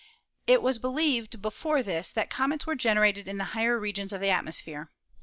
[0.47, 4.31] It was believed before this that comets were generated in the higher regions of the
[4.31, 4.89] atmosphere.